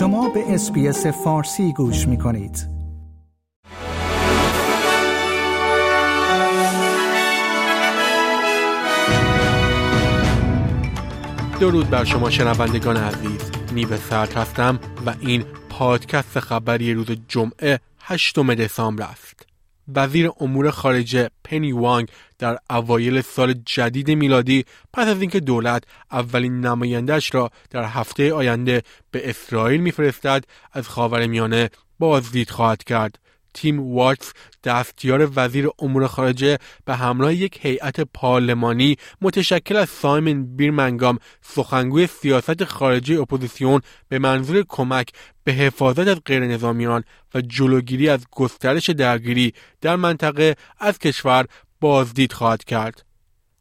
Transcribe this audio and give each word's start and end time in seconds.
شما 0.00 0.28
به 0.28 0.54
SBS 0.54 1.06
فارسی 1.06 1.72
گوش 1.72 2.08
می 2.08 2.18
کنید. 2.18 2.68
درود 11.60 11.90
بر 11.90 12.04
شما 12.04 12.30
شنوندگان 12.30 12.96
عزیز 12.96 13.50
نیو 13.72 13.96
سرد 13.96 14.32
هستم 14.32 14.78
و 15.06 15.14
این 15.20 15.44
پادکست 15.70 16.40
خبری 16.40 16.94
روز 16.94 17.10
جمعه 17.28 17.80
8 18.00 18.38
دسامبر 18.38 19.04
است 19.04 19.49
وزیر 19.94 20.30
امور 20.40 20.70
خارجه 20.70 21.30
پنی 21.44 21.72
وانگ 21.72 22.08
در 22.38 22.58
اوایل 22.70 23.20
سال 23.20 23.54
جدید 23.66 24.10
میلادی 24.10 24.64
پس 24.92 25.08
از 25.08 25.20
اینکه 25.20 25.40
دولت 25.40 25.84
اولین 26.12 26.60
نمایندهش 26.60 27.34
را 27.34 27.50
در 27.70 27.84
هفته 27.84 28.32
آینده 28.32 28.82
به 29.10 29.30
اسرائیل 29.30 29.80
میفرستد 29.80 30.44
از 30.72 30.88
خاورمیانه 30.88 31.70
بازدید 31.98 32.50
خواهد 32.50 32.84
کرد. 32.84 33.18
تیم 33.54 33.94
واتس 33.94 34.32
دستیار 34.64 35.30
وزیر 35.36 35.68
امور 35.78 36.06
خارجه 36.06 36.58
به 36.84 36.96
همراه 36.96 37.34
یک 37.34 37.58
هیئت 37.62 38.00
پارلمانی 38.00 38.96
متشکل 39.20 39.76
از 39.76 39.88
سایمن 39.88 40.56
بیرمنگام 40.56 41.18
سخنگوی 41.42 42.06
سیاست 42.06 42.64
خارجی 42.64 43.16
اپوزیسیون 43.16 43.80
به 44.08 44.18
منظور 44.18 44.64
کمک 44.68 45.08
به 45.44 45.52
حفاظت 45.52 46.08
از 46.08 46.20
غیرنظامیان 46.26 47.04
و 47.34 47.40
جلوگیری 47.40 48.08
از 48.08 48.26
گسترش 48.30 48.90
درگیری 48.90 49.54
در 49.80 49.96
منطقه 49.96 50.56
از 50.78 50.98
کشور 50.98 51.46
بازدید 51.80 52.32
خواهد 52.32 52.64
کرد. 52.64 53.09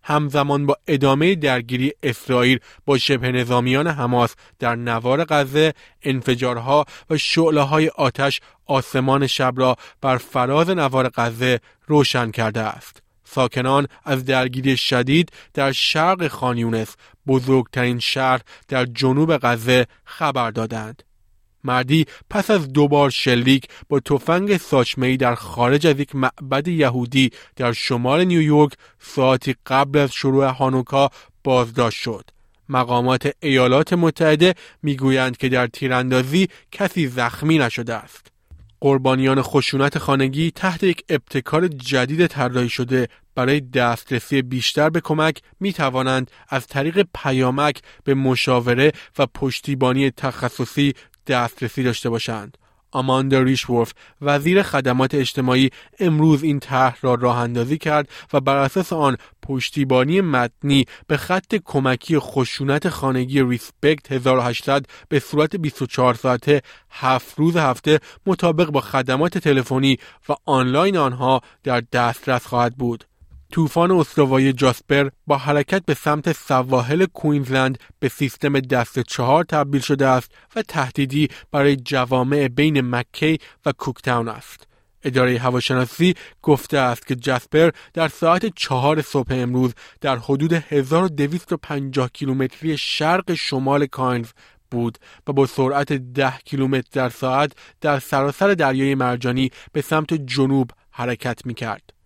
همزمان 0.03 0.65
با 0.65 0.77
ادامه 0.87 1.35
درگیری 1.35 1.93
اسرائیل 2.03 2.59
با 2.85 2.97
شبه 2.97 3.31
نظامیان 3.31 3.87
حماس 3.87 4.35
در 4.59 4.75
نوار 4.75 5.25
غزه 5.25 5.73
انفجارها 6.03 6.85
و 7.09 7.17
شعله 7.17 7.61
های 7.61 7.87
آتش 7.87 8.41
آسمان 8.65 9.27
شب 9.27 9.53
را 9.57 9.75
بر 10.01 10.17
فراز 10.17 10.69
نوار 10.69 11.09
غزه 11.15 11.59
روشن 11.87 12.31
کرده 12.31 12.61
است. 12.61 13.01
ساکنان 13.23 13.87
از 14.05 14.25
درگیری 14.25 14.77
شدید 14.77 15.31
در 15.53 15.71
شرق 15.71 16.27
خانیونس 16.27 16.95
بزرگترین 17.27 17.99
شهر 17.99 18.41
در 18.67 18.85
جنوب 18.85 19.37
غزه 19.37 19.85
خبر 20.05 20.51
دادند. 20.51 21.03
مردی 21.63 22.05
پس 22.29 22.51
از 22.51 22.73
دوبار 22.73 23.09
شلیک 23.09 23.67
با 23.89 23.99
تفنگ 23.99 24.57
ساچمه‌ای 24.57 25.17
در 25.17 25.35
خارج 25.35 25.87
از 25.87 25.99
یک 25.99 26.15
معبد 26.15 26.67
یهودی 26.67 27.31
در 27.55 27.73
شمال 27.73 28.23
نیویورک 28.23 28.73
ساعتی 28.99 29.55
قبل 29.65 29.99
از 29.99 30.11
شروع 30.11 30.45
هانوکا 30.45 31.09
بازداشت 31.43 32.01
شد. 32.01 32.29
مقامات 32.69 33.31
ایالات 33.39 33.93
متحده 33.93 34.55
می‌گویند 34.83 35.37
که 35.37 35.49
در 35.49 35.67
تیراندازی 35.67 36.47
کسی 36.71 37.07
زخمی 37.07 37.57
نشده 37.57 37.93
است. 37.93 38.31
قربانیان 38.81 39.41
خشونت 39.41 39.97
خانگی 39.97 40.51
تحت 40.51 40.83
یک 40.83 41.03
ابتکار 41.09 41.67
جدید 41.67 42.27
طراحی 42.27 42.69
شده 42.69 43.07
برای 43.35 43.61
دسترسی 43.61 44.41
بیشتر 44.41 44.89
به 44.89 45.01
کمک 45.01 45.41
می 45.59 45.73
توانند 45.73 46.31
از 46.49 46.67
طریق 46.67 47.07
پیامک 47.13 47.81
به 48.03 48.13
مشاوره 48.13 48.91
و 49.19 49.25
پشتیبانی 49.25 50.11
تخصصی 50.11 50.93
دسترسی 51.29 51.83
داشته 51.83 52.09
باشند. 52.09 52.57
آماندا 52.91 53.41
ریشورف 53.41 53.93
وزیر 54.21 54.61
خدمات 54.63 55.15
اجتماعی 55.15 55.69
امروز 55.99 56.43
این 56.43 56.59
طرح 56.59 56.97
را 57.01 57.13
راه 57.13 57.37
اندازی 57.37 57.77
کرد 57.77 58.09
و 58.33 58.39
بر 58.39 58.55
اساس 58.55 58.93
آن 58.93 59.17
پشتیبانی 59.41 60.21
متنی 60.21 60.85
به 61.07 61.17
خط 61.17 61.55
کمکی 61.65 62.19
خشونت 62.19 62.89
خانگی 62.89 63.41
ریسپکت 63.41 64.11
1800 64.11 64.85
به 65.09 65.19
صورت 65.19 65.55
24 65.55 66.13
ساعته 66.13 66.61
هفت 66.89 67.39
روز 67.39 67.57
هفته 67.57 67.99
مطابق 68.25 68.69
با 68.69 68.81
خدمات 68.81 69.37
تلفنی 69.37 69.97
و 70.29 70.33
آنلاین 70.45 70.97
آنها 70.97 71.41
در 71.63 71.83
دسترس 71.91 72.45
خواهد 72.45 72.75
بود. 72.75 73.08
طوفان 73.51 73.91
استوایی 73.91 74.53
جاسپر 74.53 75.09
با 75.27 75.37
حرکت 75.37 75.85
به 75.85 75.93
سمت 75.93 76.31
سواحل 76.31 77.05
کوینزلند 77.05 77.77
به 77.99 78.09
سیستم 78.09 78.59
دست 78.59 78.99
چهار 78.99 79.43
تبدیل 79.43 79.81
شده 79.81 80.07
است 80.07 80.31
و 80.55 80.61
تهدیدی 80.61 81.27
برای 81.51 81.75
جوامع 81.75 82.47
بین 82.47 82.81
مکی 82.81 83.37
و 83.65 83.71
کوکتاون 83.71 84.27
است. 84.27 84.67
اداره 85.03 85.39
هواشناسی 85.39 86.15
گفته 86.41 86.77
است 86.77 87.07
که 87.07 87.15
جاسپر 87.15 87.71
در 87.93 88.07
ساعت 88.07 88.45
چهار 88.55 89.01
صبح 89.01 89.33
امروز 89.33 89.73
در 90.01 90.17
حدود 90.17 90.53
1250 90.53 92.09
کیلومتری 92.13 92.77
شرق 92.77 93.33
شمال 93.33 93.85
کاینز 93.85 94.27
بود 94.71 94.97
و 95.27 95.33
با 95.33 95.45
سرعت 95.45 95.93
10 95.93 96.33
کیلومتر 96.45 96.89
در 96.91 97.09
ساعت 97.09 97.51
در 97.81 97.99
سراسر 97.99 98.53
دریای 98.53 98.95
مرجانی 98.95 99.51
به 99.73 99.81
سمت 99.81 100.13
جنوب 100.13 100.71
حرکت 100.91 101.45
می 101.45 101.53
کرد. 101.53 101.98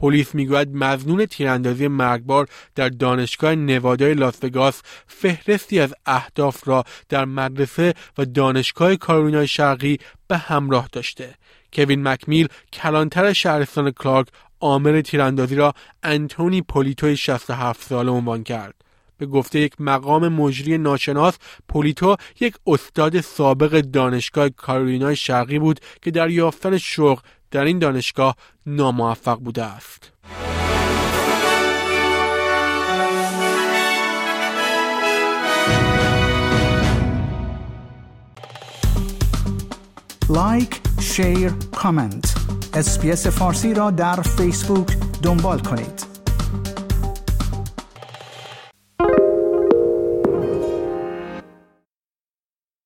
پلیس 0.00 0.34
می‌گوید 0.34 0.74
مزنون 0.74 1.26
تیراندازی 1.26 1.88
مرگبار 1.88 2.48
در 2.74 2.88
دانشگاه 2.88 3.54
نوادای 3.54 4.14
لاسوگاس 4.14 4.82
فهرستی 5.06 5.80
از 5.80 5.94
اهداف 6.06 6.68
را 6.68 6.84
در 7.08 7.24
مدرسه 7.24 7.94
و 8.18 8.24
دانشگاه 8.24 8.96
کارولینای 8.96 9.46
شرقی 9.46 9.98
به 10.28 10.36
همراه 10.36 10.88
داشته. 10.92 11.34
کوین 11.72 12.08
مکمیل 12.08 12.48
کلانتر 12.72 13.32
شهرستان 13.32 13.90
کلارک 13.90 14.28
عامل 14.60 15.00
تیراندازی 15.00 15.54
را 15.54 15.74
انتونی 16.02 16.62
پولیتوی 16.62 17.16
67 17.16 17.82
ساله 17.82 18.10
عنوان 18.10 18.44
کرد. 18.44 18.74
به 19.20 19.26
گفته 19.26 19.60
یک 19.60 19.80
مقام 19.80 20.28
مجری 20.28 20.78
ناشناس 20.78 21.34
پولیتو 21.68 22.16
یک 22.40 22.54
استاد 22.66 23.20
سابق 23.20 23.80
دانشگاه 23.80 24.48
کارولینای 24.48 25.16
شرقی 25.16 25.58
بود 25.58 25.80
که 26.02 26.10
در 26.10 26.30
یافتن 26.30 26.78
شغل 26.78 27.22
در 27.50 27.64
این 27.64 27.78
دانشگاه 27.78 28.36
ناموفق 28.66 29.38
بوده 29.38 29.64
است. 29.64 30.12
لایک، 40.30 40.80
شیر، 41.00 41.52
کامنت. 41.74 42.34
SBS 42.74 43.26
فارسی 43.26 43.74
را 43.74 43.90
در 43.90 44.22
فیسبوک 44.22 44.96
دنبال 45.22 45.58
کنید. 45.58 46.09